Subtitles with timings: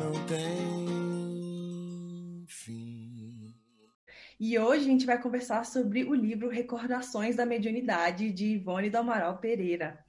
[0.00, 1.66] não tem
[2.48, 3.54] fim.
[4.38, 8.96] E hoje a gente vai conversar sobre o livro Recordações da Mediunidade, de Ivone do
[8.96, 10.02] Amaral Pereira.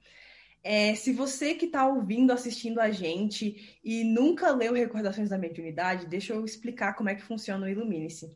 [0.64, 6.06] É, se você que está ouvindo, assistindo a gente e nunca leu Recordações da Mediunidade,
[6.06, 8.34] deixa eu explicar como é que funciona o Ilumine-se.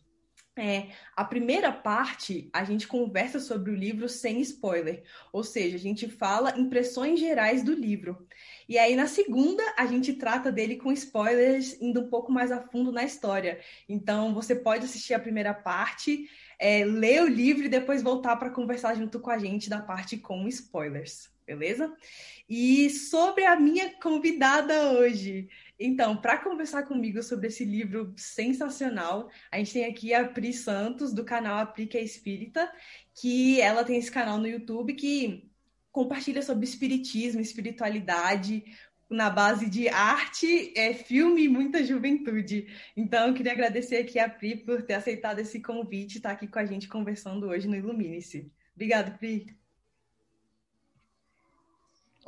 [0.58, 5.78] É, a primeira parte, a gente conversa sobre o livro sem spoiler, ou seja, a
[5.78, 8.26] gente fala impressões gerais do livro.
[8.66, 12.62] E aí, na segunda, a gente trata dele com spoilers, indo um pouco mais a
[12.62, 13.60] fundo na história.
[13.86, 16.26] Então, você pode assistir a primeira parte,
[16.58, 20.16] é, ler o livro e depois voltar para conversar junto com a gente da parte
[20.16, 21.94] com spoilers, beleza?
[22.48, 25.48] E sobre a minha convidada hoje.
[25.78, 31.12] Então, para conversar comigo sobre esse livro sensacional, a gente tem aqui a Pri Santos,
[31.12, 32.70] do canal Aplica Espírita,
[33.14, 35.50] que ela tem esse canal no YouTube que
[35.92, 38.64] compartilha sobre espiritismo, espiritualidade,
[39.08, 42.66] na base de arte, é, filme e muita juventude.
[42.96, 46.48] Então, eu queria agradecer aqui a Pri por ter aceitado esse convite e estar aqui
[46.48, 48.50] com a gente conversando hoje no Ilumine-se.
[48.74, 49.56] Obrigada, Pri.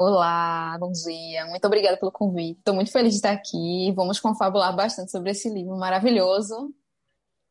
[0.01, 1.45] Olá, bom dia.
[1.47, 2.61] Muito obrigada pelo convite.
[2.61, 3.93] Estou muito feliz de estar aqui.
[3.97, 6.73] Vamos confabular bastante sobre esse livro maravilhoso.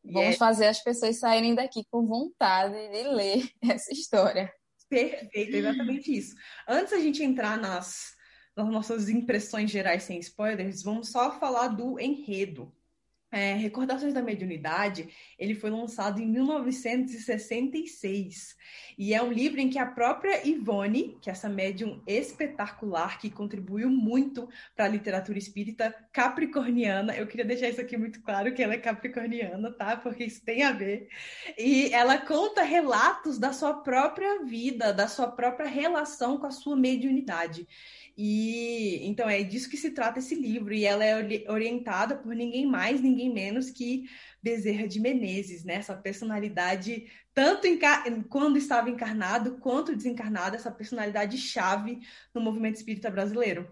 [0.01, 0.37] Vamos yeah.
[0.37, 4.49] fazer as pessoas saírem daqui com vontade de ler essa história.
[4.89, 6.35] Perfeito, exatamente isso.
[6.65, 8.15] Antes a gente entrar nas,
[8.55, 12.73] nas nossas impressões gerais sem spoilers, vamos só falar do enredo.
[13.29, 18.55] É, Recordações da Mediunidade, ele foi lançado em 1966
[18.97, 23.29] e é um livro em que a própria Ivone, que é essa médium espetacular que
[23.29, 28.63] contribuiu muito para a literatura espírita capricorniana, eu queria deixar isso aqui muito claro que
[28.63, 29.97] ela é capricorniana, tá?
[29.97, 31.09] Porque isso tem a ver.
[31.57, 36.77] E ela conta relatos da sua própria vida, da sua própria relação com a sua
[36.77, 37.67] mediunidade.
[38.19, 42.65] E então é disso que se trata esse livro, e ela é orientada por ninguém
[42.65, 44.09] mais, ninguém menos que
[44.41, 45.75] Bezerra de Menezes, né?
[45.75, 47.67] Essa personalidade, tanto
[48.27, 51.99] quando estava encarnado quanto desencarnado, essa personalidade chave
[52.33, 53.71] no movimento espírita brasileiro.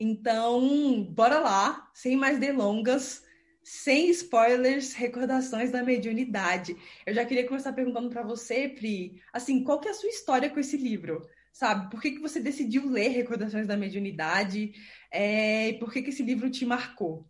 [0.00, 3.22] Então, bora lá, sem mais delongas,
[3.62, 6.74] sem spoilers, recordações da mediunidade.
[7.06, 10.50] Eu já queria começar perguntando para você, Pri, assim, qual que é a sua história
[10.50, 11.28] com esse livro?
[11.52, 11.90] Sabe?
[11.90, 14.72] Por que, que você decidiu ler Recordações da Mediunidade?
[15.10, 17.26] É, e por que, que esse livro te marcou?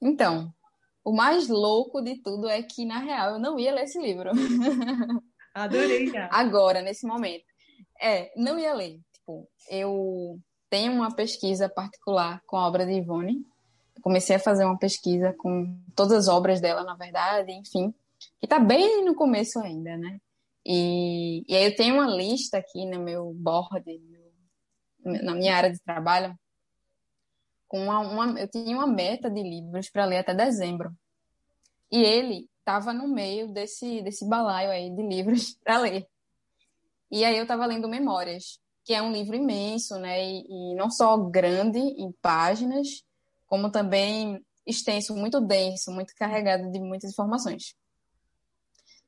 [0.00, 0.52] Então,
[1.04, 4.30] o mais louco de tudo é que, na real, eu não ia ler esse livro.
[5.54, 6.28] Adorei, já.
[6.30, 7.44] Agora, nesse momento.
[8.00, 9.00] É, não ia ler.
[9.12, 10.38] Tipo, eu
[10.70, 13.44] tenho uma pesquisa particular com a obra de Ivone.
[14.02, 17.92] comecei a fazer uma pesquisa com todas as obras dela, na verdade, enfim.
[18.40, 20.20] Que tá bem no começo ainda, né?
[20.70, 23.82] E, e aí eu tenho uma lista aqui no meu board,
[25.02, 26.38] na minha área de trabalho,
[27.66, 30.94] com uma, uma, eu tinha uma meta de livros para ler até dezembro.
[31.90, 36.06] E ele estava no meio desse, desse balaio aí de livros para ler.
[37.10, 40.22] E aí eu estava lendo Memórias, que é um livro imenso, né?
[40.22, 43.02] E, e, não só grande em páginas,
[43.46, 47.74] como também extenso, muito denso, muito carregado de muitas informações.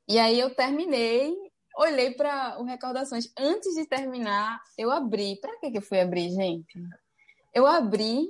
[0.07, 3.31] E aí eu terminei olhei para o Recordações.
[3.37, 5.37] Antes de terminar, eu abri.
[5.39, 6.79] Para que, que eu fui abrir, gente?
[7.53, 8.27] Eu abri,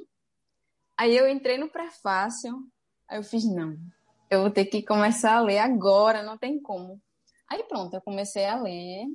[0.98, 2.58] aí eu entrei no prefácio,
[3.08, 3.78] aí eu fiz, não,
[4.30, 7.00] eu vou ter que começar a ler agora, não tem como.
[7.48, 9.06] Aí pronto, eu comecei a ler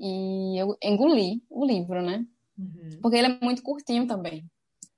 [0.00, 2.26] e eu engoli o livro, né?
[2.58, 2.98] Uhum.
[3.00, 4.44] Porque ele é muito curtinho também.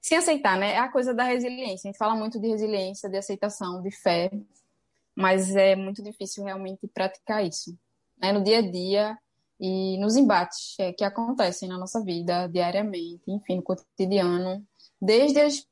[0.00, 0.74] Sem aceitar, né?
[0.74, 1.88] É a coisa da resiliência.
[1.88, 4.30] A gente fala muito de resiliência, de aceitação, de fé,
[5.14, 7.76] mas é muito difícil realmente praticar isso.
[8.16, 8.32] Né?
[8.32, 9.18] No dia a dia
[9.58, 14.64] e nos embates é, que acontecem na nossa vida diariamente, enfim, no cotidiano,
[15.00, 15.66] desde as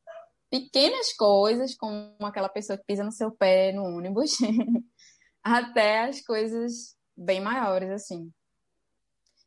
[0.50, 4.36] pequenas coisas, como aquela pessoa que pisa no seu pé no ônibus,
[5.42, 8.32] até as coisas bem maiores, assim.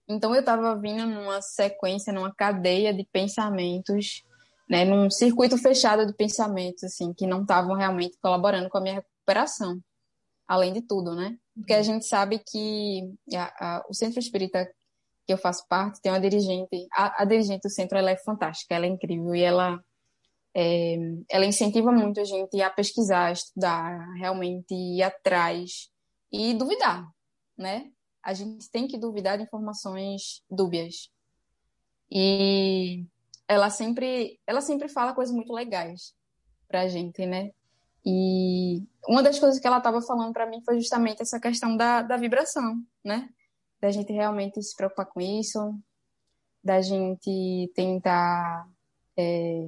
[0.08, 4.24] Então eu estava vindo numa sequência, numa cadeia de pensamentos,
[4.70, 8.96] né, num circuito fechado de pensamentos, assim, que não estavam realmente colaborando com a minha
[8.96, 9.82] recuperação,
[10.48, 11.38] além de tudo, né?
[11.58, 14.70] Porque a gente sabe que a, a, o centro espírita
[15.26, 18.76] que eu faço parte tem uma dirigente, a, a dirigente do centro ela é fantástica,
[18.76, 19.84] ela é incrível e ela
[20.56, 20.96] é,
[21.30, 25.90] ela incentiva muito a gente a pesquisar, a estudar, realmente ir atrás
[26.32, 27.08] e duvidar,
[27.58, 27.92] né?
[28.24, 31.10] A gente tem que duvidar de informações dúbias.
[32.10, 33.06] E
[33.48, 36.14] ela sempre, ela sempre fala coisas muito legais
[36.68, 37.52] pra gente, né?
[38.10, 42.02] E uma das coisas que ela estava falando para mim foi justamente essa questão da,
[42.02, 43.30] da vibração, né?
[43.82, 45.78] Da gente realmente se preocupar com isso,
[46.64, 48.66] da gente tentar
[49.18, 49.68] é,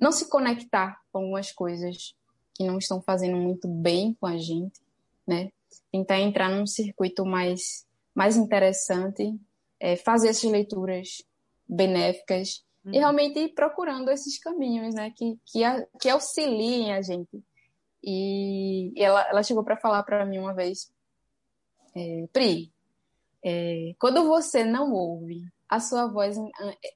[0.00, 2.14] não se conectar com algumas coisas
[2.54, 4.80] que não estão fazendo muito bem com a gente,
[5.26, 5.50] né?
[5.92, 9.38] tentar entrar num circuito mais, mais interessante,
[9.80, 11.22] é, fazer essas leituras
[11.68, 12.94] benéficas uhum.
[12.94, 15.60] e realmente ir procurando esses caminhos, né, que, que,
[16.00, 17.42] que auxiliem a gente.
[18.10, 20.90] E, ela, ela chegou para falar para mim uma vez,
[21.94, 22.72] é, Pri,
[23.44, 26.38] é, quando você não ouve a sua voz,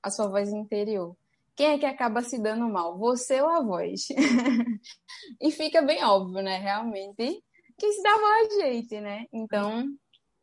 [0.02, 1.14] a sua voz interior,
[1.54, 2.96] quem é que acaba se dando mal?
[2.96, 4.08] Você ou a voz?
[5.38, 6.56] e fica bem óbvio, né?
[6.56, 7.44] Realmente,
[7.76, 9.26] que se dava a gente, né?
[9.30, 9.86] Então,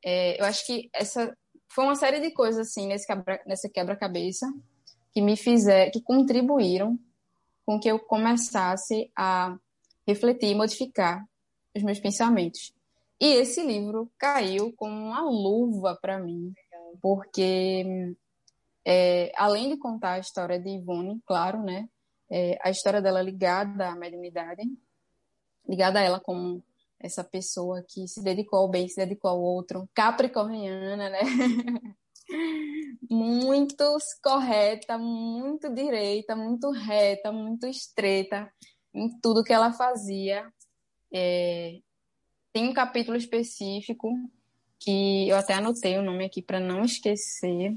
[0.06, 1.36] é, eu acho que essa
[1.68, 4.46] foi uma série de coisas assim nesse quebra, nessa quebra-cabeça
[5.12, 6.96] que me fizeram, que contribuíram
[7.66, 9.58] com que eu começasse a
[10.10, 11.24] refletir e modificar
[11.76, 12.74] os meus pensamentos.
[13.22, 16.54] E esse livro caiu como uma luva para mim,
[17.02, 18.16] porque
[18.86, 21.88] é, além de contar a história de Ivone, claro, né?
[22.32, 24.62] É, a história dela ligada à mediunidade,
[25.68, 26.64] ligada a ela como
[27.00, 31.20] essa pessoa que se dedicou ao bem, se dedicou ao outro, capricorniana, né?
[33.10, 38.52] muito correta, muito direita, muito reta, muito estreita
[38.94, 40.52] em tudo que ela fazia.
[41.14, 41.80] É...
[42.52, 44.14] Tem um capítulo específico
[44.80, 47.76] que eu até anotei o nome aqui para não esquecer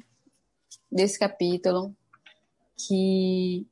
[0.91, 1.95] desse capítulo,
[2.77, 3.67] que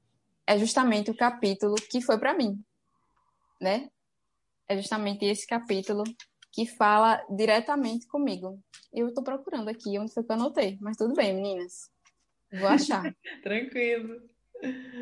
[0.46, 2.62] é justamente o capítulo que foi para mim,
[3.60, 3.88] né?
[4.70, 6.04] é justamente esse capítulo
[6.52, 8.62] que fala diretamente comigo.
[8.92, 11.90] Eu estou procurando aqui onde foi que eu anotei, mas tudo bem, meninas.
[12.52, 13.02] Vou achar.
[13.42, 14.22] Tranquilo.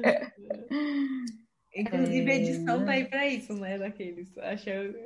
[0.02, 0.32] É.
[1.74, 3.78] Inclusive, a edição tá aí para isso, né?
[3.78, 4.36] Daqueles.
[4.38, 4.96] Achando...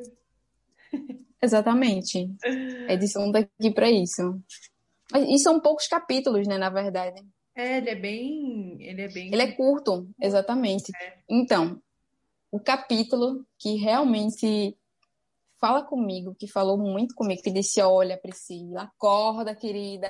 [1.42, 2.30] Exatamente.
[2.88, 4.40] A edição tá aqui para isso.
[5.14, 7.22] E são poucos capítulos, né, na verdade.
[7.54, 8.76] É, ele é bem.
[8.80, 9.32] Ele é bem.
[9.32, 10.90] Ele é curto, exatamente.
[11.00, 11.18] É.
[11.28, 11.82] Então,
[12.50, 14.76] o capítulo que realmente
[15.60, 20.08] fala comigo, que falou muito comigo, que disse: Olha, Priscila, acorda, querida,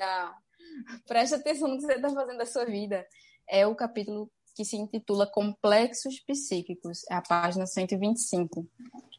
[1.07, 3.05] preste atenção no que você está fazendo da sua vida.
[3.47, 8.67] É o capítulo que se intitula Complexos Psíquicos, é a página 125.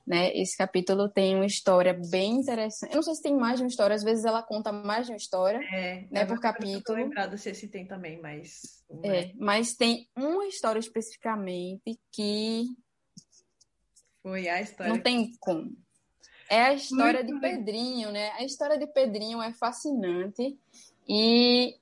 [0.06, 0.36] Né?
[0.36, 2.90] Esse capítulo tem uma história bem interessante.
[2.90, 5.12] Eu não sei se tem mais de uma história, às vezes ela conta mais de
[5.12, 6.98] uma história, é, né, por capítulo.
[6.98, 12.66] Não lembrado se esse tem também, mas é, mas tem uma história especificamente que
[14.22, 14.92] foi a história.
[14.92, 15.76] Não tem como.
[16.48, 17.56] É a história Muito de bem.
[17.56, 18.30] Pedrinho, né?
[18.32, 20.58] A história de Pedrinho é fascinante
[21.08, 21.76] e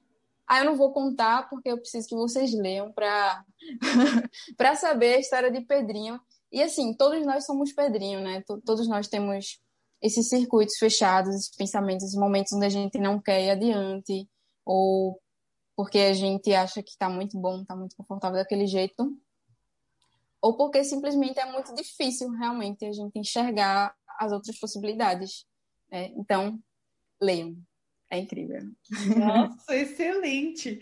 [0.52, 3.42] ah, eu não vou contar porque eu preciso que vocês leiam para
[4.54, 6.20] para saber a história de Pedrinho.
[6.52, 8.42] E assim, todos nós somos Pedrinho, né?
[8.66, 9.58] Todos nós temos
[10.02, 14.28] esses circuitos fechados, esses pensamentos, esses momentos onde a gente não quer ir adiante
[14.62, 15.18] ou
[15.74, 19.16] porque a gente acha que está muito bom, está muito confortável daquele jeito
[20.38, 25.46] ou porque simplesmente é muito difícil realmente a gente enxergar as outras possibilidades.
[25.90, 26.08] Né?
[26.08, 26.60] Então,
[27.18, 27.56] leiam.
[28.12, 28.60] É incrível.
[29.16, 30.78] Nossa, excelente.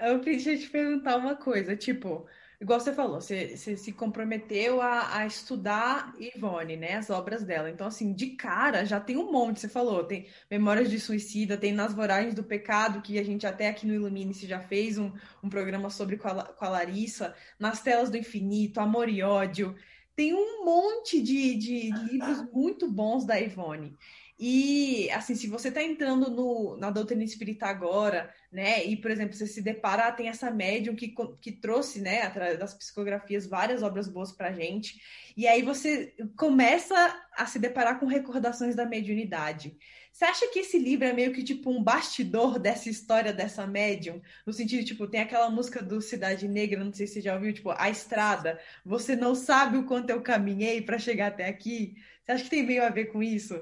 [0.00, 2.26] Eu queria te perguntar uma coisa, tipo,
[2.60, 6.94] igual você falou, você, você se comprometeu a, a, estudar Ivone, né?
[6.96, 7.70] As obras dela.
[7.70, 11.72] Então, assim, de cara já tem um monte, você falou, tem Memórias de Suicida, tem
[11.72, 15.12] Nas Voragens do Pecado, que a gente até aqui no Ilumine-se já fez um,
[15.44, 19.76] um programa sobre com a, com a Larissa, Nas Telas do Infinito, Amor e Ódio.
[20.16, 23.96] Tem um monte de, de livros muito bons da Ivone.
[24.38, 29.34] E, assim, se você está entrando no, na doutrina espírita agora, né, e, por exemplo,
[29.34, 34.08] você se depara, tem essa médium que, que trouxe, né, através das psicografias, várias obras
[34.08, 35.00] boas para gente,
[35.36, 36.94] e aí você começa
[37.36, 39.76] a se deparar com recordações da mediunidade.
[40.12, 44.20] Você acha que esse livro é meio que tipo um bastidor dessa história dessa médium?
[44.46, 47.52] No sentido, tipo, tem aquela música do Cidade Negra, não sei se você já ouviu,
[47.52, 48.60] tipo, A Estrada.
[48.84, 51.96] Você não sabe o quanto eu caminhei para chegar até aqui.
[52.24, 53.60] Você acha que tem meio a ver com isso?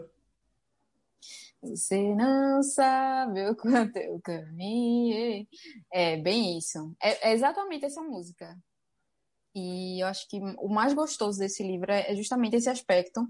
[1.63, 5.49] Você não sabe o quanto eu caminhei.
[5.93, 6.95] É bem isso.
[7.01, 8.57] É, é, exatamente essa música.
[9.55, 13.27] E eu acho que o mais gostoso desse livro é justamente esse aspecto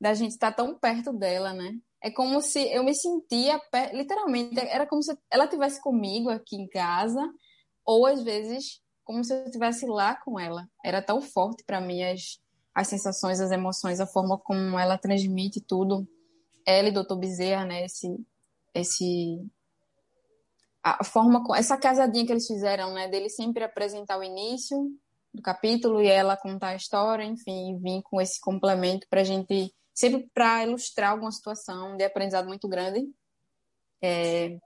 [0.00, 1.72] da gente estar tão perto dela, né?
[2.02, 3.60] É como se eu me sentia,
[3.92, 7.20] literalmente, era como se ela tivesse comigo aqui em casa,
[7.84, 10.68] ou às vezes como se eu estivesse lá com ela.
[10.84, 12.38] Era tão forte para mim as,
[12.74, 16.06] as sensações, as emoções, a forma como ela transmite tudo
[16.66, 17.16] e Dr.
[17.16, 18.08] Bezerra, né, esse,
[18.74, 19.44] esse
[20.82, 24.90] a forma essa casadinha que eles fizeram, né, dele sempre apresentar o início
[25.32, 29.74] do capítulo e ela contar a história, enfim, vir com esse complemento para a gente
[29.94, 33.08] sempre para ilustrar alguma situação de aprendizado muito grande.
[34.02, 34.56] É,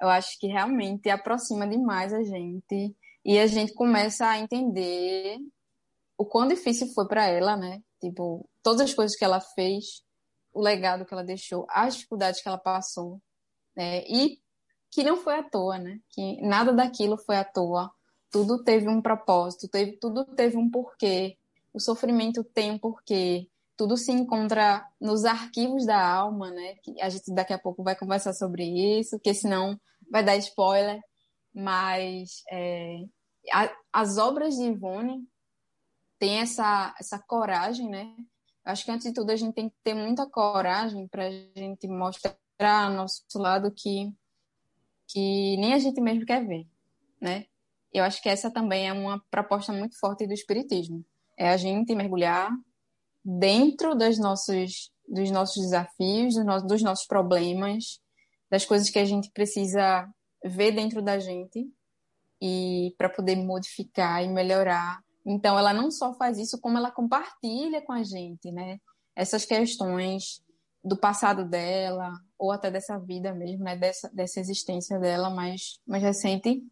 [0.00, 5.38] eu acho que realmente aproxima demais a gente e a gente começa a entender
[6.16, 7.80] o quão difícil foi para ela, né?
[8.00, 10.02] Tipo, todas as coisas que ela fez
[10.52, 13.20] o legado que ela deixou, as dificuldades que ela passou,
[13.76, 14.04] né?
[14.06, 14.38] E
[14.90, 15.98] que não foi à toa, né?
[16.10, 17.90] Que nada daquilo foi à toa.
[18.30, 21.38] Tudo teve um propósito, teve, tudo teve um porquê.
[21.72, 23.48] O sofrimento tem um porquê.
[23.76, 26.74] Tudo se encontra nos arquivos da alma, né?
[26.82, 28.64] Que a gente daqui a pouco vai conversar sobre
[28.98, 29.80] isso, que senão
[30.10, 31.00] vai dar spoiler.
[31.54, 32.98] Mas é,
[33.50, 35.26] a, as obras de Ivone
[36.18, 38.14] têm essa, essa coragem, né?
[38.64, 41.88] Acho que antes de tudo a gente tem que ter muita coragem para a gente
[41.88, 44.12] mostrar nosso lado que,
[45.08, 46.66] que nem a gente mesmo quer ver,
[47.20, 47.46] né?
[47.92, 51.04] Eu acho que essa também é uma proposta muito forte do espiritismo.
[51.36, 52.50] É a gente mergulhar
[53.24, 58.00] dentro das nossas, dos nossos desafios, dos nossos, dos nossos problemas,
[58.50, 60.08] das coisas que a gente precisa
[60.44, 61.68] ver dentro da gente
[62.40, 67.80] e para poder modificar e melhorar então, ela não só faz isso, como ela compartilha
[67.82, 68.78] com a gente, né?
[69.14, 70.42] Essas questões
[70.84, 73.76] do passado dela, ou até dessa vida mesmo, né?
[73.76, 76.62] Dessa, dessa existência dela mais, mais recente.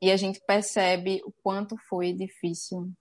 [0.00, 2.92] E a gente percebe o quanto foi difícil,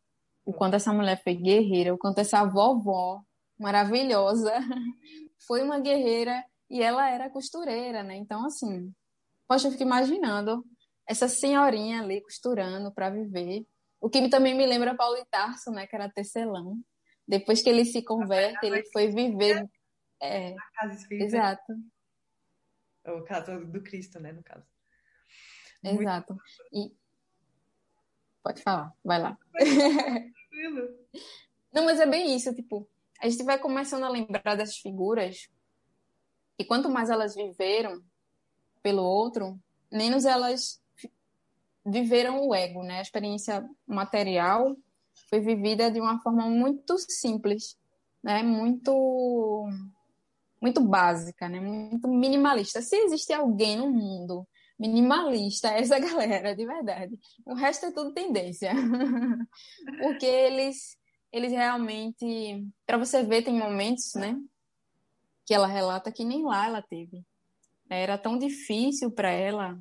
[0.44, 3.22] o quanto essa mulher foi guerreira, o quanto essa vovó
[3.60, 4.53] maravilhosa
[5.46, 8.15] foi uma guerreira e ela era costureira, né?
[8.15, 8.91] Então, assim,
[9.48, 10.65] poxa, eu fico imaginando
[11.08, 13.65] essa senhorinha ali costurando para viver
[14.06, 16.80] o que também me lembra Paulo de Tarso, né, que era tecelão.
[17.28, 19.68] Depois que ele se converte, ele foi viver.
[20.22, 20.56] É,
[20.92, 21.26] espírita.
[21.26, 21.74] Exato.
[23.08, 24.64] O caso do Cristo, né, no caso.
[25.84, 26.38] Exato.
[26.72, 26.96] E...
[28.44, 29.36] Pode falar, vai lá.
[31.74, 32.88] Não, mas é bem isso, tipo,
[33.20, 35.50] a gente vai começando a lembrar dessas figuras
[36.60, 38.06] e quanto mais elas viveram
[38.84, 39.60] pelo outro,
[39.92, 40.80] menos elas
[41.86, 43.00] viveram o ego, né?
[43.00, 44.75] A experiência material
[45.30, 47.77] foi vivida de uma forma muito simples,
[48.24, 48.42] né?
[48.42, 49.70] Muito
[50.62, 51.60] muito básica, né?
[51.60, 52.82] Muito minimalista.
[52.82, 54.48] Se existe alguém no mundo
[54.80, 57.20] minimalista, é essa galera, de verdade.
[57.46, 58.72] O resto é tudo tendência.
[60.01, 60.98] Porque eles
[61.32, 64.39] eles realmente, para você ver, tem momentos, né,
[65.46, 67.25] que ela relata que nem lá ela teve.
[67.89, 69.77] Era tão difícil para ela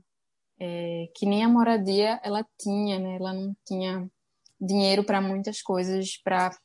[0.58, 3.16] é, que nem a moradia ela tinha, né?
[3.16, 4.10] Ela não tinha
[4.60, 6.56] dinheiro para muitas coisas, para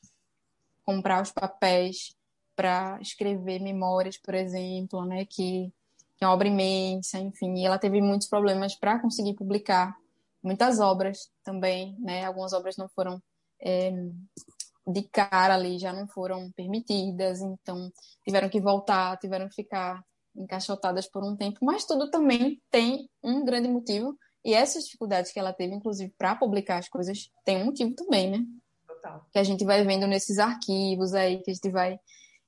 [0.84, 2.14] comprar os papéis,
[2.56, 5.24] para escrever memórias, por exemplo, né?
[5.24, 5.72] Que,
[6.20, 7.54] é uma obra imensa, enfim.
[7.56, 9.96] E ela teve muitos problemas para conseguir publicar
[10.42, 12.24] muitas obras também, né?
[12.26, 13.22] Algumas obras não foram
[13.58, 13.90] é,
[14.86, 17.90] de cara ali, já não foram permitidas, então
[18.24, 23.44] tiveram que voltar, tiveram que ficar encaixotadas por um tempo, mas tudo também tem um
[23.44, 24.16] grande motivo.
[24.44, 28.30] E essas dificuldades que ela teve, inclusive, para publicar as coisas, tem um motivo também,
[28.30, 28.44] né?
[28.86, 29.26] Total.
[29.30, 31.98] Que a gente vai vendo nesses arquivos aí, que a gente vai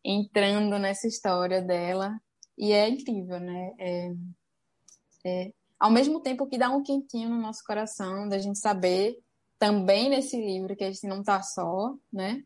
[0.03, 2.19] entrando nessa história dela.
[2.57, 3.73] E é incrível, né?
[3.79, 4.13] É,
[5.25, 9.19] é, ao mesmo tempo que dá um quentinho no nosso coração, da gente saber
[9.59, 12.43] também nesse livro que a gente não está só, né?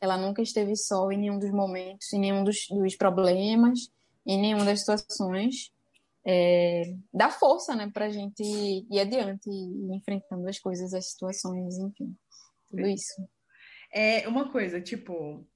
[0.00, 3.90] Ela nunca esteve só em nenhum dos momentos, em nenhum dos, dos problemas
[4.26, 5.70] em nenhuma das situações,
[6.26, 12.16] é, dá força, né, a gente ir adiante e enfrentando as coisas, as situações, enfim,
[12.68, 13.28] tudo isso.
[13.92, 15.46] É uma coisa, tipo,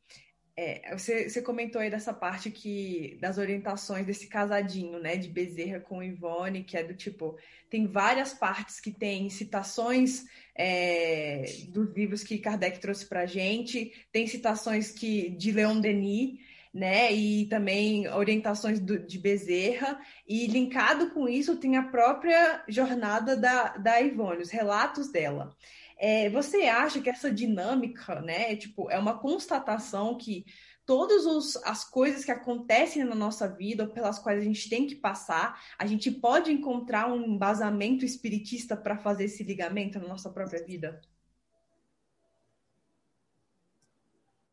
[0.61, 5.79] É, você, você, comentou aí dessa parte que das orientações desse casadinho, né, de Bezerra
[5.79, 7.39] com Ivone, que é do tipo,
[7.71, 10.25] tem várias partes que tem citações
[10.57, 16.41] é, dos livros que Kardec trouxe para gente, tem citações que de Leon Denis,
[16.79, 23.37] né, e também orientações do, de Bezerra, e linkado com isso tem a própria jornada
[23.37, 25.57] da, da Ivone, os relatos dela.
[25.99, 30.45] É, você acha que essa dinâmica, né, é, tipo, é uma constatação que
[30.87, 34.95] todas as coisas que acontecem na nossa vida, ou pelas quais a gente tem que
[34.95, 40.65] passar, a gente pode encontrar um embasamento espiritista para fazer esse ligamento na nossa própria
[40.65, 41.01] vida?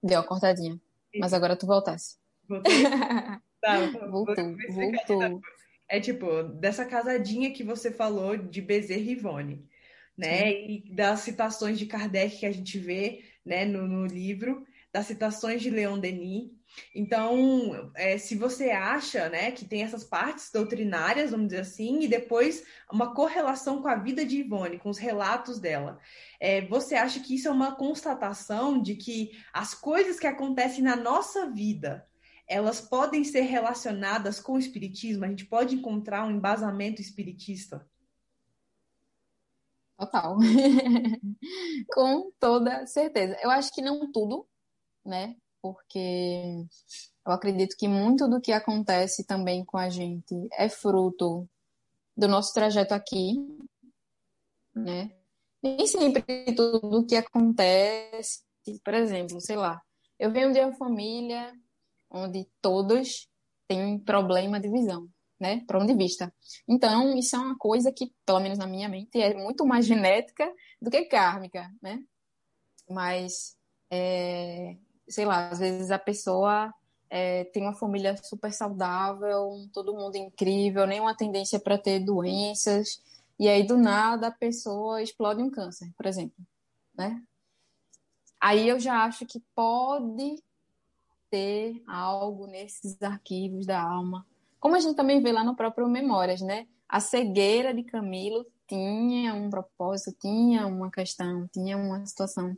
[0.01, 0.79] Deu uma cortadinha.
[1.19, 2.17] Mas agora tu voltasse.
[3.61, 3.79] Tá,
[4.11, 4.35] voltou,
[4.69, 5.41] voltou.
[5.89, 9.67] É tipo, dessa casadinha que você falou de Bezerra e Ivone
[10.17, 10.51] né?
[10.51, 15.61] E das citações de Kardec que a gente vê né, no, no livro, das citações
[15.61, 16.51] de Leon Denis.
[16.93, 22.07] Então, é, se você acha né, que tem essas partes doutrinárias, vamos dizer assim, e
[22.07, 25.99] depois uma correlação com a vida de Ivone, com os relatos dela,
[26.39, 30.95] é, você acha que isso é uma constatação de que as coisas que acontecem na
[30.95, 32.07] nossa vida
[32.47, 35.25] elas podem ser relacionadas com o espiritismo?
[35.25, 37.87] A gente pode encontrar um embasamento espiritista?
[39.97, 40.37] Total.
[41.93, 43.37] Com toda certeza.
[43.41, 44.47] Eu acho que não tudo,
[45.03, 45.35] né?
[45.65, 46.67] Porque
[47.25, 51.49] eu acredito que muito do que acontece também com a gente é fruto
[52.15, 53.35] do nosso trajeto aqui,
[54.75, 55.11] né?
[55.63, 56.23] Nem sempre
[56.55, 58.43] tudo que acontece,
[58.83, 59.81] por exemplo, sei lá,
[60.19, 61.51] eu venho de uma família
[62.11, 63.27] onde todos
[63.67, 66.31] têm problema de visão né, para onde vista.
[66.67, 70.47] Então, isso é uma coisa que, pelo menos na minha mente, é muito mais genética
[70.79, 72.03] do que kármica, né?
[72.87, 73.57] Mas,
[73.89, 76.73] é, sei lá, às vezes a pessoa
[77.09, 83.01] é, tem uma família super saudável, todo mundo incrível, nenhuma tendência para ter doenças,
[83.39, 86.37] e aí do nada a pessoa explode um câncer, por exemplo,
[86.97, 87.21] né?
[88.39, 90.41] Aí eu já acho que pode
[91.29, 94.25] ter algo nesses arquivos da alma
[94.65, 96.65] como a gente também vê lá no próprio Memórias, né?
[96.89, 102.57] A cegueira de Camilo tinha um propósito, tinha uma questão, tinha uma situação.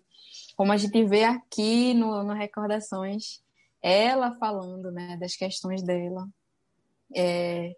[0.57, 3.41] Como a gente vê aqui no, no Recordações,
[3.79, 6.27] ela falando né, das questões dela,
[7.15, 7.73] é,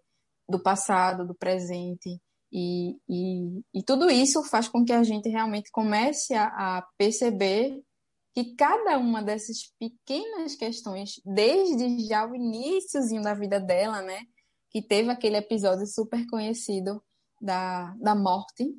[0.48, 2.20] do passado, do presente.
[2.50, 6.46] E, e, e, tudo isso faz com que a gente realmente comece a,
[6.78, 7.80] a perceber
[8.34, 14.22] que cada uma dessas pequenas questões, desde já o iníciozinho da vida dela, né,
[14.70, 17.02] que teve aquele episódio super conhecido
[17.40, 18.74] da, da morte,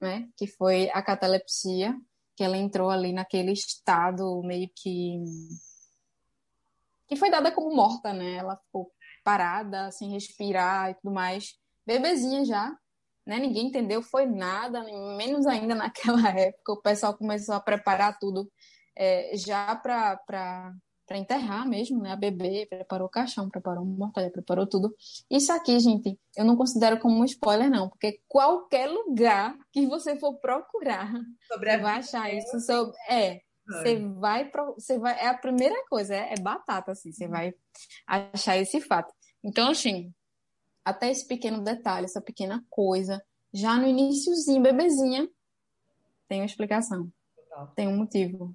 [0.00, 1.98] né, que foi a catalepsia,
[2.40, 5.22] que ela entrou ali naquele estado meio que
[7.06, 8.36] que foi dada como morta, né?
[8.36, 8.90] Ela ficou
[9.22, 12.74] parada, sem respirar e tudo mais, bebezinha já,
[13.26, 13.38] né?
[13.38, 14.82] Ninguém entendeu, foi nada,
[15.18, 16.72] menos ainda naquela época.
[16.72, 18.50] O pessoal começou a preparar tudo
[18.96, 20.72] é, já para
[21.18, 22.12] enterrar mesmo, né?
[22.12, 24.94] A bebê, preparou o caixão, preparou uma mortalha, preparou tudo.
[25.30, 30.16] Isso aqui, gente, eu não considero como um spoiler, não, porque qualquer lugar que você
[30.16, 31.12] for procurar,
[31.46, 32.96] sobre vai achar isso sobre.
[33.08, 37.54] É, você vai, você vai, é a primeira coisa, é, é batata, assim, você vai
[38.06, 39.12] achar esse fato.
[39.42, 40.12] Então, assim,
[40.84, 45.28] até esse pequeno detalhe, essa pequena coisa, já no iníciozinho, bebezinha,
[46.28, 47.10] tem uma explicação,
[47.74, 48.54] tem um motivo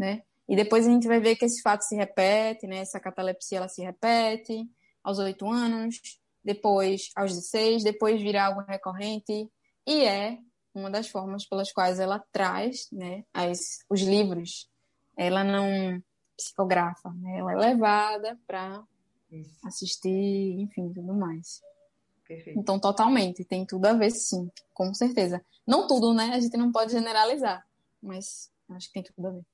[0.00, 0.22] né?
[0.50, 2.78] E depois a gente vai ver que esse fato se repete, né?
[2.78, 4.68] Essa catalepsia ela se repete
[5.00, 6.00] aos oito anos,
[6.44, 9.48] depois aos 16, depois vira algo recorrente
[9.86, 10.38] e é
[10.74, 14.68] uma das formas pelas quais ela traz, né, as, os livros.
[15.16, 16.02] Ela não
[16.36, 17.38] psicografa, né?
[17.38, 18.82] Ela é levada para
[19.64, 21.60] assistir, enfim, tudo mais.
[22.26, 22.58] Perfeito.
[22.58, 25.44] Então, totalmente, tem tudo a ver, sim, com certeza.
[25.64, 26.30] Não tudo, né?
[26.32, 27.64] A gente não pode generalizar,
[28.02, 29.44] mas acho que tem tudo a ver.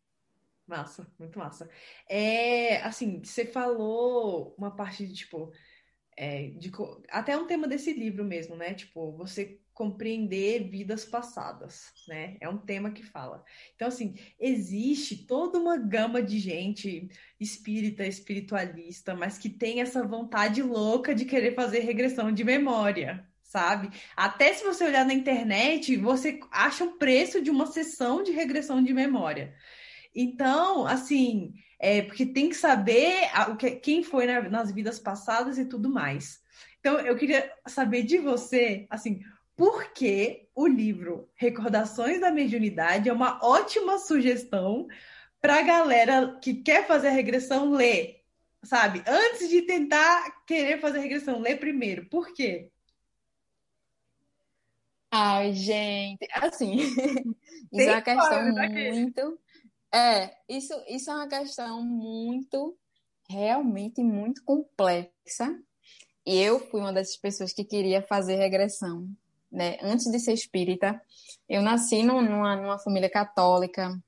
[0.66, 1.70] Massa, muito massa.
[2.09, 5.52] É, assim, você falou uma parte de, tipo,
[6.16, 6.72] é, de,
[7.11, 8.74] até um tema desse livro mesmo, né?
[8.74, 12.38] Tipo, você compreender vidas passadas, né?
[12.40, 13.44] É um tema que fala.
[13.74, 20.62] Então, assim, existe toda uma gama de gente espírita, espiritualista, mas que tem essa vontade
[20.62, 23.90] louca de querer fazer regressão de memória, sabe?
[24.16, 28.83] Até se você olhar na internet, você acha o preço de uma sessão de regressão
[28.83, 29.55] de memória.
[30.16, 34.98] Então, assim, é, porque tem que saber a, o que, quem foi na, nas vidas
[34.98, 36.40] passadas e tudo mais.
[36.81, 39.20] Então, eu queria saber de você, assim,
[39.55, 44.87] por que o livro Recordações da Mediunidade é uma ótima sugestão
[45.38, 48.22] para a galera que quer fazer a regressão ler,
[48.62, 49.02] sabe?
[49.07, 52.07] Antes de tentar querer fazer a regressão, lê primeiro.
[52.07, 52.70] Por quê?
[55.11, 56.76] Ai, gente, assim,
[57.72, 59.38] isso é uma questão muito.
[59.96, 62.76] É, isso, isso é uma questão muito,
[63.30, 65.59] realmente muito complexa.
[66.26, 69.09] E eu fui uma dessas pessoas que queria fazer regressão,
[69.50, 69.78] né?
[69.80, 71.00] Antes de ser espírita,
[71.48, 73.98] eu nasci numa, numa família católica,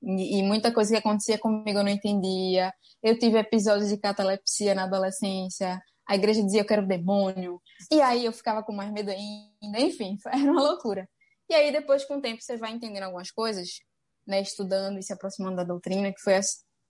[0.00, 2.72] e, muita coisa que acontecia comigo eu não entendia.
[3.02, 5.82] Eu tive episódios de catalepsia na adolescência.
[6.06, 7.60] A igreja dizia que eu era o demônio.
[7.90, 9.80] E aí eu ficava com mais medo ainda.
[9.80, 11.08] Enfim, era uma loucura.
[11.48, 13.80] E aí depois, com o tempo, você vai entendendo algumas coisas,
[14.28, 14.42] né?
[14.42, 16.38] Estudando e se aproximando da doutrina, que foi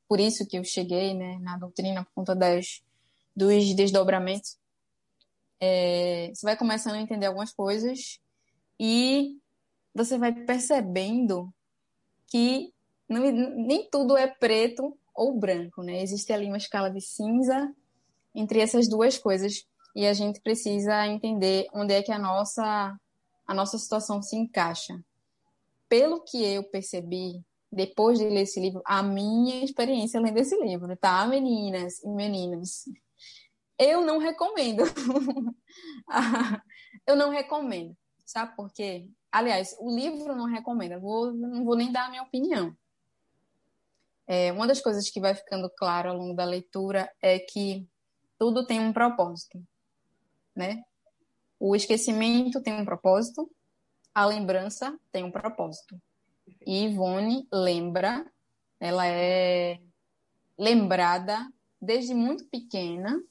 [0.09, 1.39] por isso que eu cheguei, né?
[1.41, 2.83] Na doutrina, por conta das,
[3.35, 4.59] dos desdobramentos.
[5.61, 8.19] É, você vai começando a entender algumas coisas
[8.79, 9.39] e
[9.95, 11.53] você vai percebendo
[12.27, 12.73] que
[13.09, 16.03] não, nem tudo é preto ou branco, né?
[16.03, 17.73] Existe ali uma escala de cinza
[18.35, 22.97] entre essas duas coisas e a gente precisa entender onde é que a nossa
[23.47, 25.03] a nossa situação se encaixa.
[25.89, 30.95] Pelo que eu percebi depois de ler esse livro, a minha experiência lendo esse livro,
[30.97, 32.85] tá, meninas e meninos?
[33.79, 34.83] Eu não recomendo.
[37.07, 37.97] eu não recomendo.
[38.25, 39.09] Sabe por quê?
[39.31, 40.99] Aliás, o livro não recomenda.
[40.99, 42.77] Vou, não vou nem dar a minha opinião.
[44.27, 47.89] É, uma das coisas que vai ficando claro ao longo da leitura é que
[48.39, 49.63] tudo tem um propósito,
[50.55, 50.83] né?
[51.59, 53.51] O esquecimento tem um propósito,
[54.19, 55.97] a lembrança tem um propósito.
[56.67, 58.27] E Ivone lembra,
[58.81, 59.79] ela é
[60.59, 61.49] lembrada
[61.81, 63.23] desde muito pequena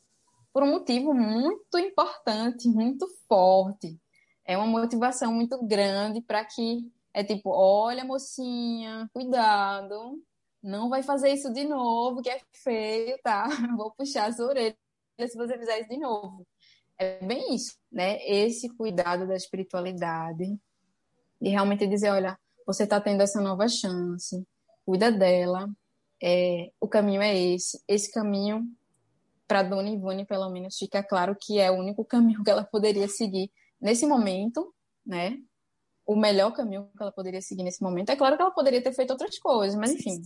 [0.53, 3.99] por um motivo muito importante, muito forte.
[4.45, 10.23] É uma motivação muito grande para que é tipo, olha mocinha, cuidado,
[10.63, 13.45] não vai fazer isso de novo, que é feio, tá?
[13.77, 14.77] Vou puxar as orelhas
[15.19, 16.47] se você fizer isso de novo.
[16.97, 18.25] É bem isso, né?
[18.25, 20.57] Esse cuidado da espiritualidade
[21.41, 24.45] e realmente dizer, olha, você está tendo essa nova chance,
[24.85, 25.69] cuida dela,
[26.21, 27.81] é, o caminho é esse.
[27.87, 28.67] Esse caminho,
[29.47, 33.07] para Dona Ivone, pelo menos, fica claro que é o único caminho que ela poderia
[33.07, 34.73] seguir nesse momento,
[35.05, 35.39] né?
[36.05, 38.09] O melhor caminho que ela poderia seguir nesse momento.
[38.09, 40.21] É claro que ela poderia ter feito outras coisas, mas enfim,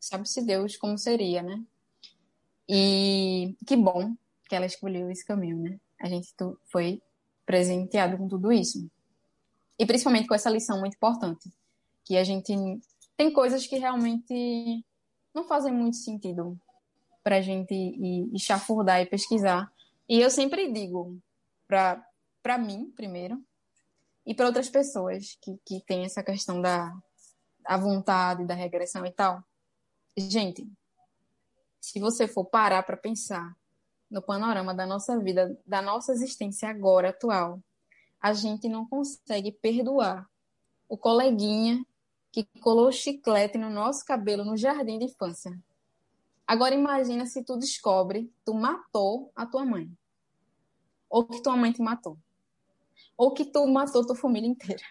[0.00, 1.62] sabe-se Deus como seria, né?
[2.68, 4.14] E que bom
[4.48, 5.78] que ela escolheu esse caminho, né?
[6.00, 6.32] A gente
[6.66, 7.02] foi
[7.44, 8.88] presenteado com tudo isso.
[9.78, 11.52] E principalmente com essa lição muito importante,
[12.04, 12.54] que a gente
[13.16, 14.84] tem coisas que realmente
[15.34, 16.58] não fazem muito sentido
[17.22, 19.70] para a gente ir, ir chafurdar e pesquisar.
[20.08, 21.18] E eu sempre digo
[21.66, 23.42] para mim, primeiro,
[24.24, 26.96] e para outras pessoas que, que têm essa questão da
[27.64, 29.42] a vontade, da regressão e tal,
[30.16, 30.66] Gente,
[31.78, 33.54] se você for parar para pensar
[34.10, 37.60] no panorama da nossa vida, da nossa existência agora, atual,
[38.20, 40.28] a gente não consegue perdoar
[40.88, 41.84] o coleguinha
[42.32, 45.58] que colou chiclete no nosso cabelo no jardim de infância.
[46.46, 49.90] Agora imagina se tu descobre tu matou a tua mãe.
[51.08, 52.18] Ou que tua mãe te matou.
[53.16, 54.82] Ou que tu matou tua família inteira.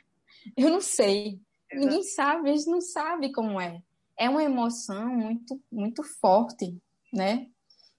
[0.55, 1.39] Eu não sei.
[1.69, 1.85] Exato.
[1.85, 3.81] Ninguém sabe, a gente não sabe como é
[4.17, 6.77] é uma emoção muito, muito forte,
[7.11, 7.47] né?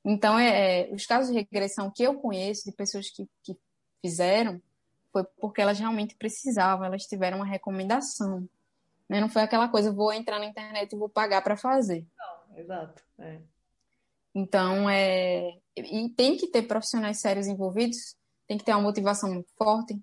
[0.05, 3.57] Então, é, é, os casos de regressão que eu conheço de pessoas que, que
[4.01, 4.63] fizeram
[5.17, 8.47] foi porque elas realmente precisavam, elas tiveram uma recomendação.
[9.09, 9.19] Né?
[9.19, 12.07] Não foi aquela coisa, vou entrar na internet e vou pagar para fazer.
[12.19, 13.03] Não, exato.
[13.19, 13.41] É.
[14.35, 15.57] Então, é...
[15.75, 18.15] e tem que ter profissionais sérios envolvidos,
[18.47, 19.99] tem que ter uma motivação muito forte,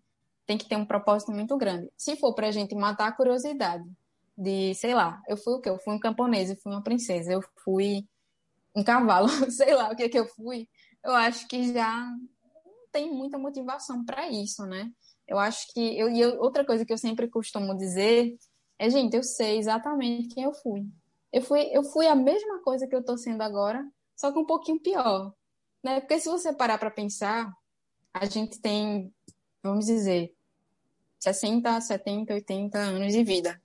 [0.48, 1.92] tem que ter um propósito muito grande.
[1.96, 3.88] Se for para a gente matar a curiosidade
[4.36, 5.70] de, sei lá, eu fui o quê?
[5.70, 8.08] Eu fui um camponês, eu fui uma princesa, eu fui
[8.76, 10.68] um cavalo, sei lá o que que eu fui.
[11.04, 12.10] Eu acho que já
[12.94, 14.90] tem muita motivação para isso, né?
[15.28, 18.38] Eu acho que eu, e outra coisa que eu sempre costumo dizer
[18.78, 20.86] é, gente, eu sei exatamente quem eu fui.
[21.32, 23.84] Eu fui, eu fui a mesma coisa que eu tô sendo agora,
[24.16, 25.34] só que um pouquinho pior,
[25.84, 26.00] né?
[26.00, 27.52] Porque se você parar para pensar,
[28.14, 29.12] a gente tem,
[29.64, 30.34] vamos dizer,
[31.20, 33.60] 60, 70, 80 anos de vida.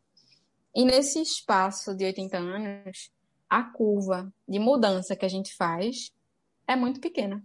[0.75, 3.11] E nesse espaço de 80 anos,
[3.51, 6.13] a curva de mudança que a gente faz
[6.67, 7.43] é muito pequena.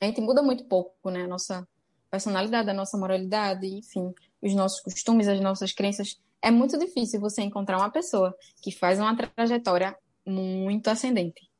[0.00, 1.24] A gente muda muito pouco, né?
[1.24, 1.66] A nossa
[2.10, 6.20] personalidade, a nossa moralidade, enfim, os nossos costumes, as nossas crenças.
[6.42, 11.50] É muito difícil você encontrar uma pessoa que faz uma trajetória muito ascendente,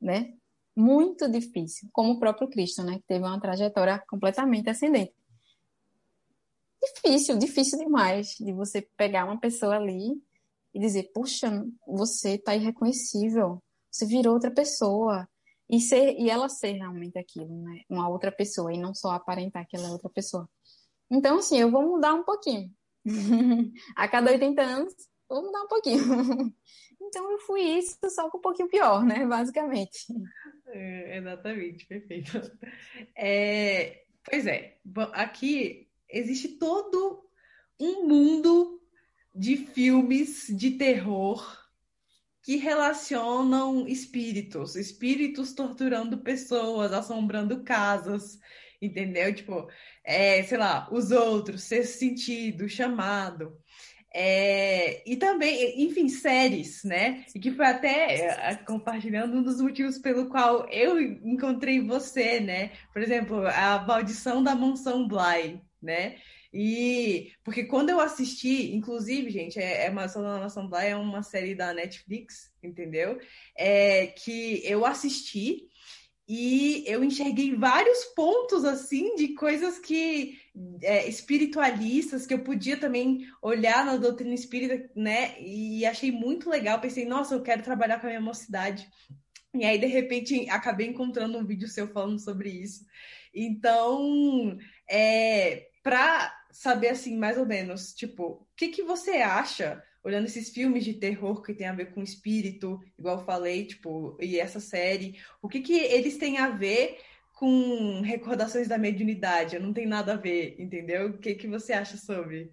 [0.00, 0.34] né?
[0.74, 2.96] Muito difícil, como o próprio Cristo, né?
[2.98, 5.14] Que teve uma trajetória completamente ascendente
[6.94, 10.20] difícil, difícil demais de você pegar uma pessoa ali
[10.74, 15.28] e dizer, puxa, você tá irreconhecível, você virou outra pessoa.
[15.68, 17.82] E, ser, e ela ser realmente aquilo, né?
[17.88, 20.48] Uma outra pessoa, e não só aparentar que ela é outra pessoa.
[21.10, 22.70] Então, assim, eu vou mudar um pouquinho.
[23.96, 24.94] a cada 80 anos,
[25.28, 26.02] vou mudar um pouquinho.
[27.00, 29.26] então, eu fui isso, só com um pouquinho pior, né?
[29.26, 30.06] Basicamente.
[30.68, 32.40] É, exatamente, perfeito.
[33.16, 34.78] É, pois é,
[35.12, 37.24] aqui existe todo
[37.78, 38.80] um mundo
[39.34, 41.65] de filmes de terror
[42.46, 48.38] que relacionam espíritos, espíritos torturando pessoas, assombrando casas,
[48.80, 49.34] entendeu?
[49.34, 49.68] Tipo,
[50.04, 53.58] é, sei lá, os outros, ser sentido, chamado.
[54.14, 57.24] É, e também, enfim, séries, né?
[57.34, 62.70] E que foi até é, compartilhando um dos motivos pelo qual eu encontrei você, né?
[62.92, 66.14] Por exemplo, a Maldição da Mansão Bly, né?
[66.58, 70.06] E porque quando eu assisti, inclusive, gente, é, é uma
[70.38, 73.20] Nação Bly é uma série da Netflix, entendeu?
[73.54, 75.68] É que eu assisti
[76.26, 80.38] e eu enxerguei vários pontos assim de coisas que
[80.82, 85.38] é, espiritualistas que eu podia também olhar na doutrina espírita, né?
[85.38, 86.80] E achei muito legal.
[86.80, 88.88] Pensei, nossa, eu quero trabalhar com a minha mocidade.
[89.54, 92.86] E aí, de repente, acabei encontrando um vídeo seu falando sobre isso.
[93.34, 94.56] Então,
[94.88, 100.48] é, para saber assim, mais ou menos, tipo, o que, que você acha, olhando esses
[100.48, 104.58] filmes de terror que tem a ver com espírito, igual eu falei, tipo, e essa
[104.58, 106.98] série, o que, que eles têm a ver
[107.34, 109.58] com recordações da mediunidade?
[109.58, 111.10] Não tem nada a ver, entendeu?
[111.10, 112.50] O que, que você acha sobre?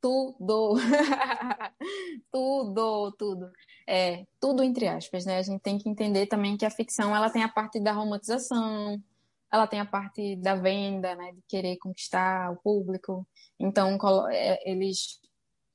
[0.00, 0.76] Tudo,
[2.32, 3.52] tudo, tudo.
[3.86, 5.38] É, tudo entre aspas, né?
[5.38, 9.02] A gente tem que entender também que a ficção ela tem a parte da romantização,
[9.50, 13.26] ela tem a parte da venda, né, de querer conquistar o público.
[13.58, 13.98] Então,
[14.30, 15.20] é, eles,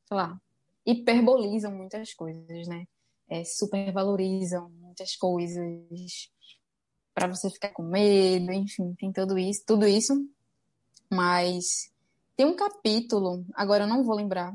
[0.06, 0.40] sei lá,
[0.86, 2.86] hiperbolizam muitas coisas, né?
[3.30, 6.30] É, supervalorizam muitas coisas
[7.16, 10.14] para você ficar com medo, enfim, tem tudo isso, tudo isso.
[11.12, 11.92] Mas
[12.36, 14.54] tem um capítulo, agora eu não vou lembrar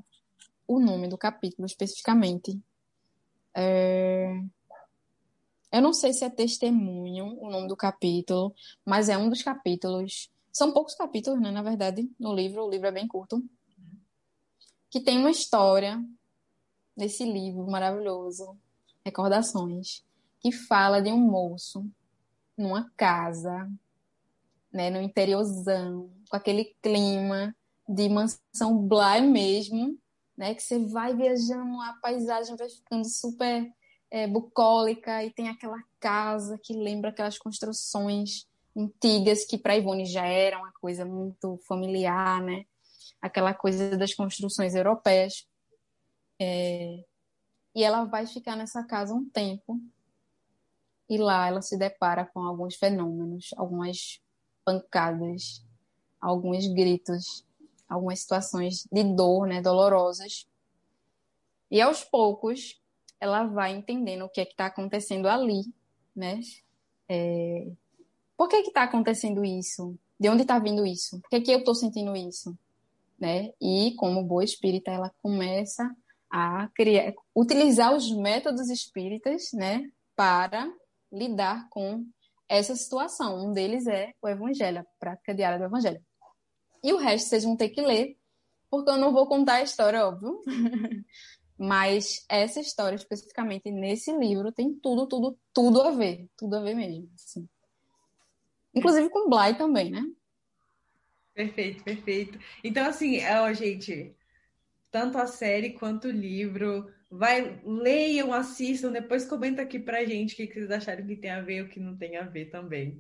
[0.67, 2.61] o nome do capítulo especificamente.
[3.55, 4.41] É...
[5.71, 8.55] Eu não sei se é testemunho o nome do capítulo,
[8.85, 10.31] mas é um dos capítulos.
[10.51, 11.51] São poucos capítulos, né?
[11.51, 12.65] Na verdade, no livro.
[12.65, 13.43] O livro é bem curto.
[14.91, 16.03] Que tem uma história
[16.97, 18.59] desse livro maravilhoso,
[19.05, 20.05] Recordações,
[20.41, 21.87] que fala de um moço
[22.57, 23.71] numa casa,
[24.73, 27.55] né, no interiorzão, com aquele clima
[27.89, 29.97] de mansão Bly mesmo,
[30.37, 33.73] né, que você vai viajando, a paisagem vai ficando super
[34.11, 40.25] é, bucólica e tem aquela casa que lembra aquelas construções antigas que para Ivone já
[40.25, 42.65] era uma coisa muito familiar, né?
[43.21, 45.47] Aquela coisa das construções europeias.
[46.41, 47.05] É...
[47.75, 49.81] E ela vai ficar nessa casa um tempo
[51.09, 54.21] e lá ela se depara com alguns fenômenos, algumas
[54.65, 55.65] pancadas,
[56.21, 57.45] alguns gritos,
[57.89, 60.47] algumas situações de dor, né, dolorosas.
[61.71, 62.81] E aos poucos
[63.21, 65.63] ela vai entendendo o que é que está acontecendo ali,
[66.15, 66.41] né?
[67.09, 67.71] É...
[68.37, 69.99] Por que que está acontecendo isso?
[70.19, 71.21] De onde está vindo isso?
[71.21, 72.57] Por que que eu estou sentindo isso?
[73.19, 73.53] Né?
[73.61, 75.95] E como boa espírita, ela começa
[76.31, 80.71] a criar, utilizar os métodos espíritas, né, para
[81.11, 82.05] lidar com
[82.49, 83.47] essa situação.
[83.47, 86.03] Um deles é o Evangelho, a prática diária do Evangelho.
[86.83, 88.17] E o resto vocês vão ter que ler,
[88.71, 90.41] porque eu não vou contar a história, óbvio.
[91.59, 96.29] Mas essa história, especificamente nesse livro, tem tudo, tudo, tudo a ver.
[96.37, 97.11] Tudo a ver mesmo.
[97.15, 97.49] Assim.
[98.75, 100.05] Inclusive com Bly também, né?
[101.35, 102.39] Perfeito, perfeito.
[102.63, 104.15] Então, assim, ó, gente,
[104.91, 110.37] tanto a série quanto o livro, vai, leiam, assistam, depois comenta aqui pra gente o
[110.37, 112.99] que vocês acharam que tem a ver e o que não tem a ver também.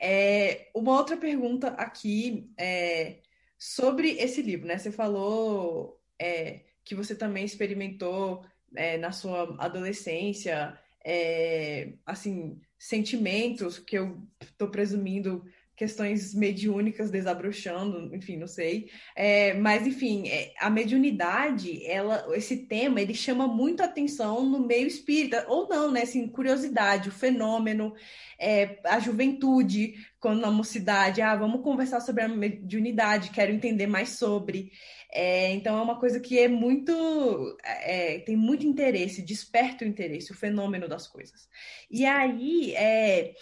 [0.00, 3.20] É, uma outra pergunta aqui é,
[3.58, 4.78] sobre esse livro, né?
[4.78, 13.98] Você falou é, que você também experimentou é, na sua adolescência, é, assim, sentimentos que
[13.98, 15.44] eu estou presumindo
[15.76, 18.90] questões mediúnicas desabrochando, enfim, não sei.
[19.14, 24.86] É, mas, enfim, é, a mediunidade, ela, esse tema, ele chama muito atenção no meio
[24.86, 26.02] espírita, ou não, né?
[26.02, 27.94] Assim, curiosidade, o fenômeno,
[28.38, 34.10] é, a juventude, quando na mocidade, ah, vamos conversar sobre a mediunidade, quero entender mais
[34.10, 34.72] sobre.
[35.12, 40.32] É, então é uma coisa que é muito é, tem muito interesse, desperta o interesse,
[40.32, 41.48] o fenômeno das coisas.
[41.90, 43.34] E aí é,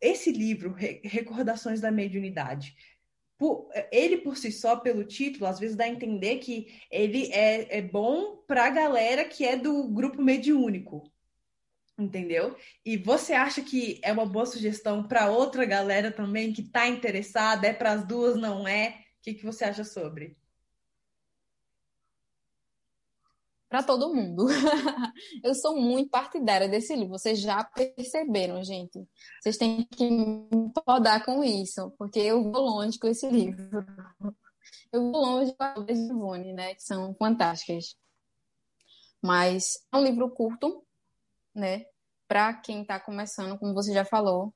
[0.00, 2.76] esse livro, Recordações da Mediunidade,
[3.36, 7.78] por, ele por si só, pelo título, às vezes dá a entender que ele é,
[7.78, 11.10] é bom para a galera que é do grupo mediúnico.
[11.96, 12.56] Entendeu?
[12.84, 17.66] E você acha que é uma boa sugestão para outra galera também que está interessada?
[17.66, 18.90] É para as duas, não é?
[18.90, 20.37] O que, que você acha sobre?
[23.68, 24.46] Para todo mundo.
[25.44, 27.18] eu sou muito partidária desse livro.
[27.18, 29.06] Vocês já perceberam, gente.
[29.40, 33.84] Vocês têm que me podar com isso, porque eu vou longe com esse livro.
[34.90, 37.96] Eu vou longe com as de Ivone, né, que são fantásticas.
[39.22, 40.84] Mas é um livro curto,
[41.54, 41.84] né,
[42.26, 44.54] para quem está começando, como você já falou,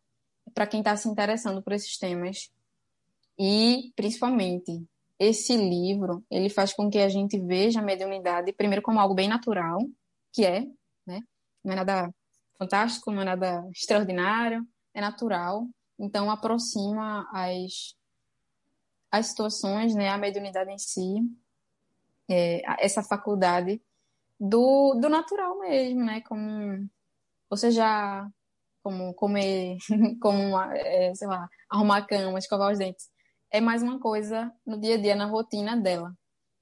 [0.54, 2.50] para quem está se interessando por esses temas.
[3.38, 4.86] E, principalmente,
[5.22, 9.28] esse livro, ele faz com que a gente veja a mediunidade primeiro como algo bem
[9.28, 9.78] natural,
[10.32, 10.66] que é,
[11.06, 11.20] né?
[11.64, 12.14] Não é nada
[12.58, 15.66] fantástico, não é nada extraordinário, é natural.
[15.98, 17.94] Então aproxima as
[19.10, 21.16] as situações, né, a mediunidade em si,
[22.26, 23.78] é, essa faculdade
[24.40, 26.88] do, do natural mesmo, né, como
[27.50, 28.26] você já
[28.82, 29.76] como comer,
[30.20, 33.11] como é, sei lá, arrumar a cama, escovar os dentes
[33.52, 36.16] é mais uma coisa no dia a dia, na rotina dela,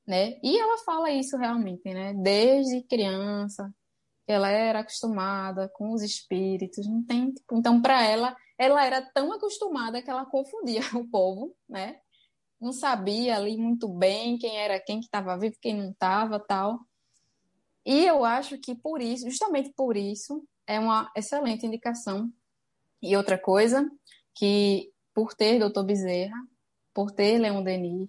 [0.07, 0.41] né?
[0.43, 2.13] E ela fala isso realmente, né?
[2.15, 3.73] Desde criança,
[4.27, 9.33] ela era acostumada com os espíritos, não tem, tipo, então para ela, ela era tão
[9.33, 12.01] acostumada que ela confundia o povo, né?
[12.61, 16.81] Não sabia ali muito bem quem era quem que estava vivo, quem não estava, tal.
[17.87, 22.31] E eu acho que por isso, justamente por isso, é uma excelente indicação.
[23.01, 23.89] E outra coisa,
[24.35, 26.37] que por ter Doutor Bezerra,
[26.93, 28.09] por ter Leon Denis,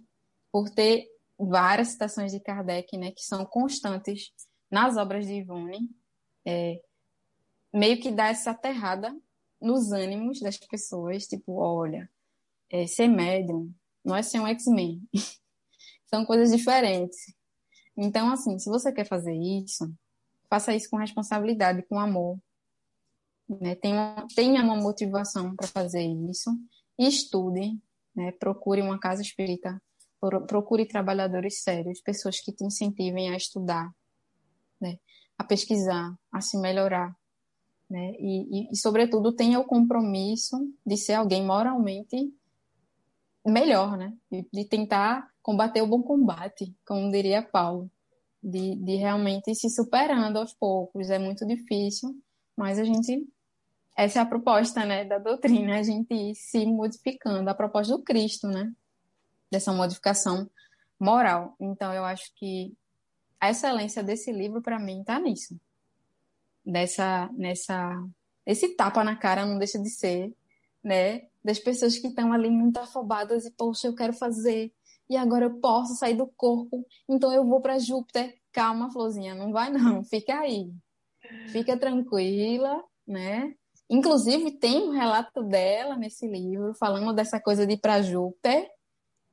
[0.52, 4.32] por ter várias citações de Kardec, né, que são constantes
[4.70, 5.90] nas obras de Ivone,
[6.46, 6.82] é,
[7.74, 9.16] meio que dá essa aterrada
[9.60, 12.10] nos ânimos das pessoas, tipo, olha,
[12.70, 15.02] é, ser médium não é ser um X-Men,
[16.08, 17.34] são coisas diferentes.
[17.96, 19.94] Então, assim, se você quer fazer isso,
[20.50, 22.40] faça isso com responsabilidade, com amor.
[23.48, 23.76] Né?
[23.76, 26.52] Tenha, tenha uma motivação para fazer isso
[27.08, 27.80] estude,
[28.16, 28.32] né?
[28.34, 29.82] Procure uma casa espírita,
[30.48, 33.92] procure trabalhadores sérios, pessoas que te incentivem a estudar,
[34.80, 34.98] né?
[35.38, 37.16] a pesquisar, a se melhorar.
[37.90, 38.14] Né?
[38.20, 42.34] E, e, e, sobretudo, tenha o compromisso de ser alguém moralmente
[43.46, 44.16] melhor, né?
[44.32, 47.92] De, de, tentar combater o bom combate, como diria Paulo,
[48.42, 51.10] de, de realmente se superando aos poucos.
[51.10, 52.16] É muito difícil,
[52.56, 53.28] mas a gente
[53.96, 58.04] essa é a proposta, né, da doutrina, a gente ir se modificando, a proposta do
[58.04, 58.72] Cristo, né,
[59.52, 60.50] dessa modificação
[61.00, 61.56] moral.
[61.60, 62.74] Então, eu acho que
[63.40, 65.60] a excelência desse livro, para mim, está nisso.
[66.66, 68.04] Dessa, nessa,
[68.46, 70.34] esse tapa na cara não deixa de ser,
[70.84, 74.72] né, das pessoas que estão ali muito afobadas e, poxa, eu quero fazer,
[75.10, 78.40] e agora eu posso sair do corpo, então eu vou para Júpiter.
[78.54, 80.72] Calma, Florzinha, não vai não, fica aí.
[81.52, 83.54] Fica tranquila, né?
[83.92, 88.66] Inclusive, tem um relato dela nesse livro, falando dessa coisa de ir para Júpiter.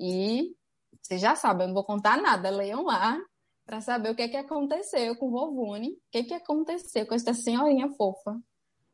[0.00, 0.52] E
[1.00, 3.16] você já sabe, eu não vou contar nada, leiam lá
[3.64, 7.14] para saber o que, é que aconteceu com Vovune, o que, é que aconteceu com
[7.14, 8.36] essa senhorinha fofa,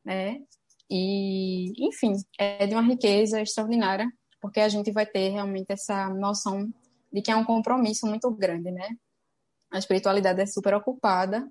[0.04, 0.42] né?
[0.90, 4.06] E, enfim, é de uma riqueza extraordinária,
[4.42, 6.68] porque a gente vai ter realmente essa noção
[7.10, 8.90] de que é um compromisso muito grande, né?
[9.70, 11.50] A espiritualidade é super ocupada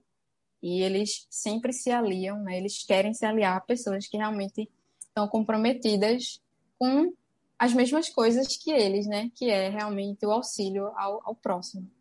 [0.63, 2.58] e eles sempre se aliam, né?
[2.58, 6.41] eles querem se aliar a pessoas que realmente estão comprometidas
[6.80, 7.13] com
[7.60, 9.30] as mesmas coisas que eles, né?
[9.36, 11.91] Que é realmente o auxílio ao, ao próximo.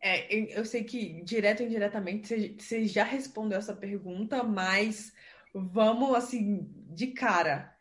[0.00, 5.12] É, eu sei que direto ou indiretamente você já respondeu essa pergunta, mas
[5.54, 7.76] vamos assim de cara.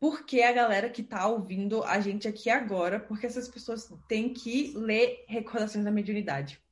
[0.00, 2.98] Por que a galera que está ouvindo a gente aqui agora?
[2.98, 6.63] Porque essas pessoas têm que ler Recordações da Mediunidade.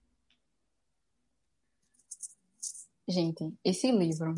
[3.13, 4.35] Gente, esse livro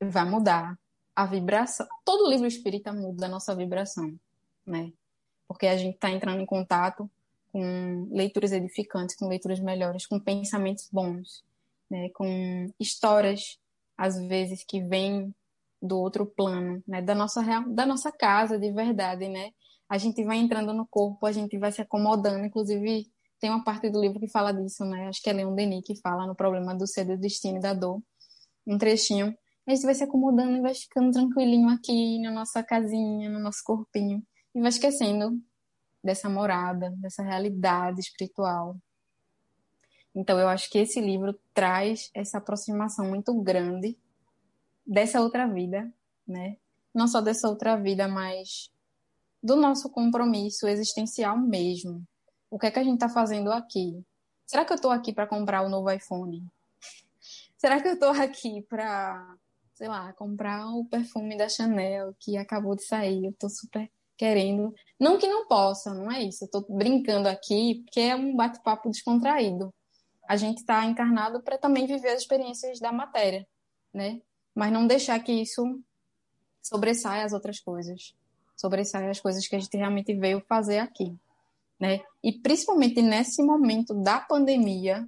[0.00, 0.76] vai mudar
[1.14, 1.86] a vibração.
[2.04, 4.12] Todo livro espírita muda a nossa vibração,
[4.66, 4.92] né?
[5.46, 7.08] Porque a gente está entrando em contato
[7.52, 11.44] com leituras edificantes, com leituras melhores, com pensamentos bons,
[11.88, 12.08] né?
[12.08, 13.56] Com histórias,
[13.96, 15.32] às vezes, que vêm
[15.80, 17.00] do outro plano, né?
[17.00, 19.52] Da nossa, da nossa casa, de verdade, né?
[19.88, 23.08] A gente vai entrando no corpo, a gente vai se acomodando, inclusive
[23.42, 25.08] tem uma parte do livro que fala disso, né?
[25.08, 27.74] Acho que é Leon Denis que fala no problema do ser, do destino e da
[27.74, 28.00] dor.
[28.64, 29.36] Um trechinho.
[29.66, 33.64] A gente vai se acomodando e vai ficando tranquilinho aqui na nossa casinha, no nosso
[33.64, 34.24] corpinho.
[34.54, 35.42] E vai esquecendo
[36.04, 38.76] dessa morada, dessa realidade espiritual.
[40.14, 43.98] Então, eu acho que esse livro traz essa aproximação muito grande
[44.86, 45.92] dessa outra vida,
[46.24, 46.58] né?
[46.94, 48.70] Não só dessa outra vida, mas
[49.42, 52.06] do nosso compromisso existencial mesmo.
[52.52, 54.04] O que é que a gente está fazendo aqui?
[54.44, 56.46] Será que eu estou aqui para comprar o um novo iPhone?
[57.56, 59.38] Será que eu estou aqui para,
[59.72, 63.24] sei lá, comprar o perfume da Chanel que acabou de sair?
[63.24, 64.70] Eu estou super querendo.
[65.00, 66.44] Não que não possa, não é isso.
[66.44, 69.72] Eu estou brincando aqui porque é um bate-papo descontraído.
[70.28, 73.48] A gente está encarnado para também viver as experiências da matéria,
[73.94, 74.20] né?
[74.54, 75.82] Mas não deixar que isso
[76.62, 78.14] sobressaia as outras coisas
[78.62, 81.18] sobressaia as coisas que a gente realmente veio fazer aqui,
[81.82, 82.00] né?
[82.22, 85.04] E principalmente nesse momento da pandemia,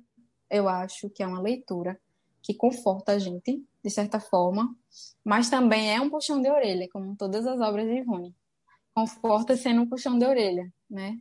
[0.51, 1.97] eu acho que é uma leitura
[2.43, 4.77] que conforta a gente, de certa forma,
[5.25, 8.35] mas também é um puxão de orelha, como todas as obras de Ivone.
[8.93, 11.17] Conforta sendo um puxão de orelha, né?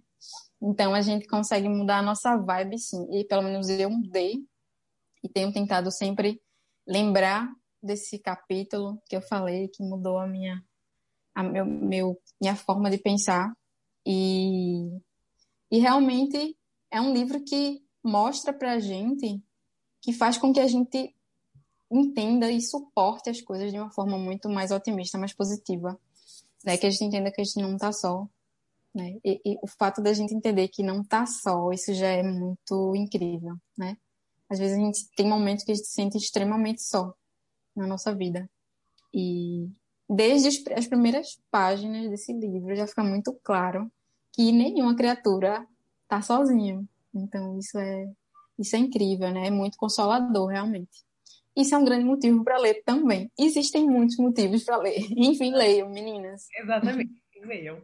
[0.59, 3.07] Então a gente consegue mudar a nossa vibe, sim.
[3.11, 4.43] E pelo menos eu mudei
[5.23, 6.41] e tenho tentado sempre
[6.87, 7.47] lembrar
[7.79, 10.63] desse capítulo que eu falei que mudou a minha
[11.35, 13.53] a meu, meu, minha forma de pensar.
[14.03, 14.89] E,
[15.73, 16.55] e realmente
[16.91, 19.41] é um livro que mostra para a gente,
[19.99, 21.15] que faz com que a gente
[21.89, 25.99] entenda e suporte as coisas de uma forma muito mais otimista, mais positiva.
[26.63, 26.77] Né?
[26.77, 28.27] Que a gente entenda que a gente não está só.
[28.93, 29.17] Né?
[29.25, 32.95] E, e, o fato da gente entender que não está só, isso já é muito
[32.95, 33.57] incrível.
[33.75, 33.97] Né?
[34.47, 37.15] Às vezes a gente tem momentos que a gente se sente extremamente só
[37.75, 38.47] na nossa vida.
[39.11, 39.67] E,
[40.07, 43.91] desde as primeiras páginas desse livro já fica muito claro
[44.33, 45.65] que nenhuma criatura
[46.03, 46.83] está sozinha.
[47.13, 48.07] Então isso é
[48.57, 49.47] isso é incrível, né?
[49.47, 51.03] É muito consolador realmente.
[51.55, 53.31] Isso é um grande motivo para ler também.
[53.37, 54.97] Existem muitos motivos para ler.
[55.15, 56.47] Enfim, leiam, meninas.
[56.57, 57.13] Exatamente,
[57.43, 57.79] leiam.